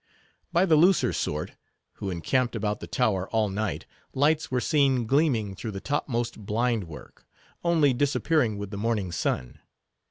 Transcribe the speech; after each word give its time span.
By 0.51 0.65
the 0.65 0.77
looser 0.77 1.13
sort, 1.13 1.51
who 1.97 2.09
encamped 2.09 2.55
about 2.55 2.79
the 2.79 2.87
tower 2.87 3.29
all 3.29 3.49
night, 3.49 3.85
lights 4.15 4.49
were 4.49 4.59
seen 4.59 5.05
gleaming 5.05 5.53
through 5.53 5.69
the 5.69 5.79
topmost 5.79 6.39
blind 6.43 6.85
work, 6.85 7.27
only 7.63 7.93
disappearing 7.93 8.57
with 8.57 8.71
the 8.71 8.77
morning 8.77 9.11
sun. 9.11 9.59